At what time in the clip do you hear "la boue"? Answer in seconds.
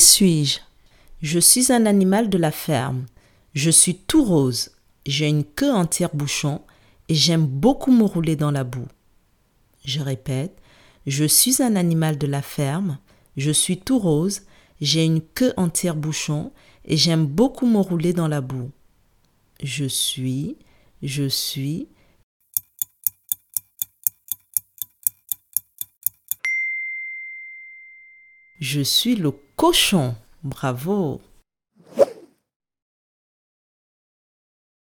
8.50-8.88, 18.28-18.70